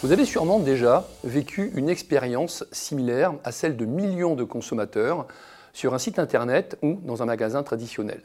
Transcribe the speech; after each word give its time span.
Vous 0.00 0.12
avez 0.12 0.24
sûrement 0.24 0.60
déjà 0.60 1.08
vécu 1.24 1.72
une 1.74 1.88
expérience 1.88 2.64
similaire 2.70 3.34
à 3.42 3.50
celle 3.50 3.76
de 3.76 3.84
millions 3.84 4.36
de 4.36 4.44
consommateurs 4.44 5.26
sur 5.72 5.92
un 5.92 5.98
site 5.98 6.20
internet 6.20 6.78
ou 6.82 7.00
dans 7.02 7.20
un 7.24 7.26
magasin 7.26 7.64
traditionnel. 7.64 8.22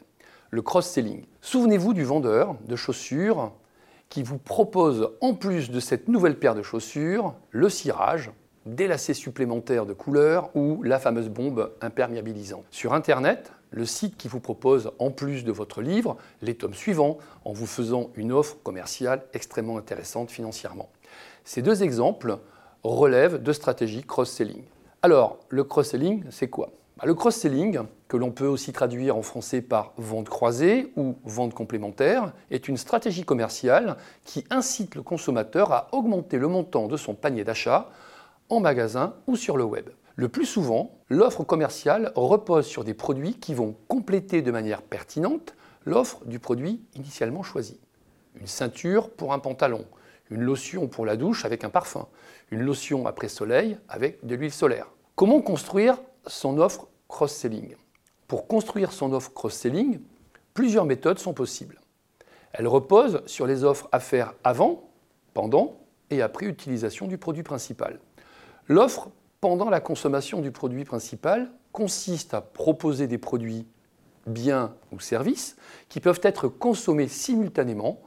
Le 0.50 0.62
cross-selling. 0.62 1.24
Souvenez-vous 1.40 1.92
du 1.92 2.04
vendeur 2.04 2.54
de 2.68 2.76
chaussures 2.76 3.50
qui 4.08 4.22
vous 4.22 4.38
propose, 4.38 5.10
en 5.20 5.34
plus 5.34 5.68
de 5.68 5.80
cette 5.80 6.06
nouvelle 6.06 6.38
paire 6.38 6.54
de 6.54 6.62
chaussures, 6.62 7.34
le 7.50 7.68
cirage, 7.68 8.30
des 8.66 8.86
lacets 8.86 9.12
supplémentaires 9.12 9.84
de 9.84 9.94
couleur 9.94 10.50
ou 10.54 10.80
la 10.84 11.00
fameuse 11.00 11.28
bombe 11.28 11.72
imperméabilisante. 11.80 12.64
Sur 12.70 12.94
Internet, 12.94 13.50
le 13.72 13.84
site 13.84 14.16
qui 14.16 14.28
vous 14.28 14.38
propose, 14.38 14.92
en 15.00 15.10
plus 15.10 15.42
de 15.42 15.50
votre 15.50 15.82
livre, 15.82 16.18
les 16.40 16.54
tomes 16.54 16.72
suivants, 16.72 17.18
en 17.44 17.52
vous 17.52 17.66
faisant 17.66 18.10
une 18.14 18.30
offre 18.30 18.58
commerciale 18.62 19.24
extrêmement 19.32 19.76
intéressante 19.76 20.30
financièrement. 20.30 20.88
Ces 21.44 21.62
deux 21.62 21.82
exemples 21.82 22.38
relèvent 22.82 23.42
de 23.42 23.52
stratégies 23.52 24.02
cross-selling. 24.02 24.64
Alors, 25.02 25.38
le 25.48 25.64
cross-selling, 25.64 26.24
c'est 26.30 26.48
quoi? 26.48 26.72
Bah, 26.96 27.04
Le 27.06 27.14
cross-selling, 27.14 27.80
que 28.08 28.16
l'on 28.16 28.30
peut 28.30 28.46
aussi 28.46 28.72
traduire 28.72 29.16
en 29.16 29.22
français 29.22 29.60
par 29.60 29.92
vente 29.96 30.28
croisée 30.28 30.92
ou 30.96 31.16
vente 31.24 31.54
complémentaire, 31.54 32.32
est 32.50 32.68
une 32.68 32.76
stratégie 32.76 33.24
commerciale 33.24 33.96
qui 34.24 34.44
incite 34.50 34.94
le 34.94 35.02
consommateur 35.02 35.72
à 35.72 35.88
augmenter 35.92 36.38
le 36.38 36.48
montant 36.48 36.86
de 36.86 36.96
son 36.96 37.14
panier 37.14 37.44
d'achat 37.44 37.90
en 38.48 38.60
magasin 38.60 39.14
ou 39.26 39.36
sur 39.36 39.56
le 39.56 39.64
web. 39.64 39.90
Le 40.16 40.28
plus 40.28 40.46
souvent, 40.46 40.92
l'offre 41.08 41.42
commerciale 41.42 42.12
repose 42.14 42.66
sur 42.66 42.84
des 42.84 42.94
produits 42.94 43.34
qui 43.34 43.52
vont 43.52 43.74
compléter 43.88 44.42
de 44.42 44.52
manière 44.52 44.82
pertinente 44.82 45.54
l'offre 45.84 46.24
du 46.24 46.38
produit 46.38 46.80
initialement 46.94 47.42
choisi. 47.42 47.80
Une 48.40 48.46
ceinture 48.46 49.10
pour 49.10 49.32
un 49.32 49.38
pantalon, 49.38 49.84
une 50.30 50.42
lotion 50.42 50.88
pour 50.88 51.06
la 51.06 51.16
douche 51.16 51.44
avec 51.44 51.64
un 51.64 51.70
parfum, 51.70 52.08
une 52.50 52.62
lotion 52.62 53.06
après 53.06 53.28
soleil 53.28 53.76
avec 53.88 54.24
de 54.24 54.34
l'huile 54.34 54.52
solaire. 54.52 54.90
Comment 55.14 55.40
construire 55.40 56.00
son 56.26 56.58
offre 56.58 56.88
cross-selling? 57.08 57.76
Pour 58.26 58.46
construire 58.46 58.92
son 58.92 59.12
offre 59.12 59.32
cross-selling, 59.32 60.00
plusieurs 60.54 60.86
méthodes 60.86 61.18
sont 61.18 61.34
possibles. 61.34 61.80
Elle 62.52 62.68
repose 62.68 63.22
sur 63.26 63.46
les 63.46 63.64
offres 63.64 63.88
à 63.92 64.00
faire 64.00 64.34
avant, 64.44 64.90
pendant 65.34 65.80
et 66.10 66.22
après 66.22 66.46
utilisation 66.46 67.06
du 67.06 67.18
produit 67.18 67.42
principal. 67.42 67.98
L'offre 68.68 69.10
pendant 69.40 69.68
la 69.68 69.80
consommation 69.80 70.40
du 70.40 70.52
produit 70.52 70.84
principal 70.84 71.50
consiste 71.72 72.32
à 72.32 72.40
proposer 72.40 73.06
des 73.06 73.18
produits, 73.18 73.66
biens 74.26 74.74
ou 74.92 75.00
services 75.00 75.56
qui 75.88 76.00
peuvent 76.00 76.20
être 76.22 76.48
consommés 76.48 77.08
simultanément, 77.08 78.00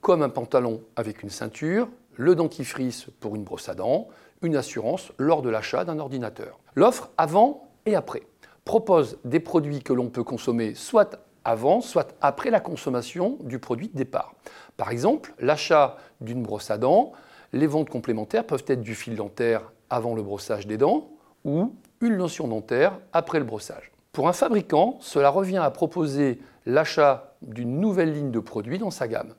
comme 0.00 0.22
un 0.22 0.28
pantalon 0.28 0.82
avec 0.96 1.22
une 1.22 1.30
ceinture, 1.30 1.88
le 2.16 2.34
dentifrice 2.34 3.06
pour 3.20 3.36
une 3.36 3.44
brosse 3.44 3.68
à 3.68 3.74
dents, 3.74 4.08
une 4.42 4.56
assurance 4.56 5.12
lors 5.18 5.42
de 5.42 5.50
l'achat 5.50 5.84
d'un 5.84 5.98
ordinateur. 5.98 6.58
L'offre 6.74 7.10
avant 7.16 7.68
et 7.86 7.94
après 7.94 8.22
propose 8.64 9.18
des 9.24 9.40
produits 9.40 9.82
que 9.82 9.92
l'on 9.92 10.08
peut 10.08 10.24
consommer 10.24 10.74
soit 10.74 11.18
avant, 11.44 11.80
soit 11.80 12.14
après 12.20 12.50
la 12.50 12.60
consommation 12.60 13.38
du 13.40 13.58
produit 13.58 13.88
de 13.88 13.96
départ. 13.96 14.34
Par 14.76 14.90
exemple, 14.90 15.34
l'achat 15.38 15.96
d'une 16.20 16.42
brosse 16.42 16.70
à 16.70 16.78
dents, 16.78 17.12
les 17.52 17.66
ventes 17.66 17.90
complémentaires 17.90 18.46
peuvent 18.46 18.64
être 18.66 18.82
du 18.82 18.94
fil 18.94 19.16
dentaire 19.16 19.72
avant 19.88 20.14
le 20.14 20.22
brossage 20.22 20.66
des 20.66 20.76
dents 20.76 21.08
ou 21.44 21.74
une 22.00 22.14
lotion 22.14 22.46
dentaire 22.46 22.98
après 23.12 23.38
le 23.38 23.44
brossage. 23.44 23.90
Pour 24.12 24.28
un 24.28 24.32
fabricant, 24.32 24.98
cela 25.00 25.30
revient 25.30 25.58
à 25.58 25.70
proposer 25.70 26.38
l'achat 26.66 27.34
d'une 27.42 27.80
nouvelle 27.80 28.12
ligne 28.12 28.30
de 28.30 28.40
produits 28.40 28.78
dans 28.78 28.90
sa 28.90 29.08
gamme. 29.08 29.34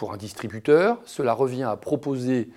Pour 0.00 0.14
un 0.14 0.16
distributeur, 0.16 0.96
cela 1.04 1.34
revient 1.34 1.64
à 1.64 1.76
proposer 1.76 2.48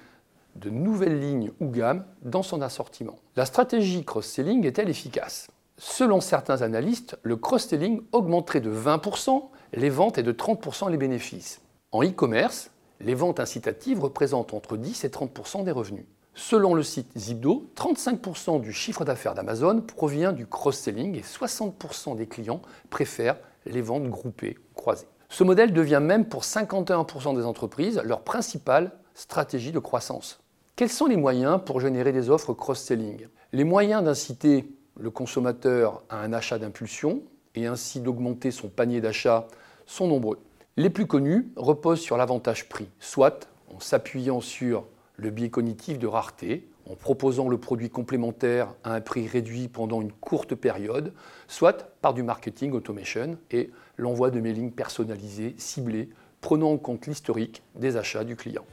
de 0.55 0.69
nouvelles 0.69 1.19
lignes 1.19 1.51
ou 1.59 1.67
gammes 1.67 2.05
dans 2.21 2.41
son 2.41 2.61
assortiment. 2.61 3.17
La 3.35 3.45
stratégie 3.45 4.05
cross-selling 4.05 4.65
est-elle 4.65 4.87
efficace? 4.87 5.49
Selon 5.77 6.21
certains 6.21 6.61
analystes, 6.61 7.17
le 7.21 7.35
cross-selling 7.35 7.99
augmenterait 8.13 8.61
de 8.61 8.71
20% 8.71 9.43
les 9.73 9.89
ventes 9.89 10.17
et 10.17 10.23
de 10.23 10.31
30% 10.31 10.89
les 10.89 10.95
bénéfices. 10.95 11.59
En 11.91 12.01
e-commerce, 12.01 12.71
les 13.01 13.13
ventes 13.13 13.41
incitatives 13.41 13.99
représentent 13.99 14.53
entre 14.53 14.77
10 14.77 15.03
et 15.03 15.09
30% 15.09 15.65
des 15.65 15.71
revenus. 15.71 16.05
Selon 16.35 16.73
le 16.73 16.81
site 16.81 17.11
Zipdo, 17.17 17.69
35% 17.75 18.61
du 18.61 18.71
chiffre 18.71 19.03
d'affaires 19.03 19.33
d'Amazon 19.33 19.81
provient 19.81 20.31
du 20.31 20.47
cross-selling 20.47 21.17
et 21.17 21.23
60% 21.23 22.15
des 22.15 22.27
clients 22.27 22.61
préfèrent 22.89 23.35
les 23.65 23.81
ventes 23.81 24.07
groupées, 24.09 24.57
croisées. 24.75 25.07
Ce 25.33 25.43
modèle 25.43 25.73
devient 25.73 25.99
même 25.99 26.25
pour 26.25 26.43
51% 26.43 27.35
des 27.35 27.43
entreprises 27.43 27.99
leur 28.05 28.21
principale 28.21 28.91
stratégie 29.15 29.71
de 29.71 29.79
croissance. 29.79 30.39
Quels 30.75 30.91
sont 30.91 31.07
les 31.07 31.17
moyens 31.17 31.59
pour 31.65 31.79
générer 31.79 32.11
des 32.11 32.29
offres 32.29 32.53
cross-selling? 32.53 33.25
Les 33.51 33.63
moyens 33.63 34.03
d'inciter 34.03 34.71
le 34.95 35.09
consommateur 35.09 36.03
à 36.07 36.19
un 36.19 36.33
achat 36.33 36.59
d'impulsion 36.59 37.23
et 37.55 37.65
ainsi 37.65 37.99
d'augmenter 37.99 38.51
son 38.51 38.67
panier 38.67 39.01
d'achat 39.01 39.47
sont 39.87 40.07
nombreux. 40.07 40.37
Les 40.77 40.91
plus 40.91 41.07
connus 41.07 41.51
reposent 41.55 42.01
sur 42.01 42.15
l'avantage 42.15 42.69
prix, 42.69 42.87
soit 42.99 43.49
en 43.75 43.79
s'appuyant 43.79 44.39
sur 44.39 44.85
le 45.15 45.31
biais 45.31 45.49
cognitif 45.49 45.97
de 45.97 46.05
rareté 46.05 46.69
en 46.89 46.95
proposant 46.95 47.47
le 47.49 47.57
produit 47.57 47.89
complémentaire 47.89 48.73
à 48.83 48.93
un 48.93 49.01
prix 49.01 49.27
réduit 49.27 49.67
pendant 49.67 50.01
une 50.01 50.11
courte 50.11 50.55
période, 50.55 51.13
soit 51.47 51.95
par 52.01 52.13
du 52.13 52.23
marketing 52.23 52.73
automation 52.73 53.37
et 53.51 53.71
l'envoi 53.97 54.31
de 54.31 54.39
mailings 54.39 54.71
personnalisés, 54.71 55.55
ciblés, 55.57 56.09
prenant 56.41 56.71
en 56.71 56.77
compte 56.77 57.07
l'historique 57.07 57.63
des 57.75 57.95
achats 57.95 58.23
du 58.23 58.35
client. 58.35 58.65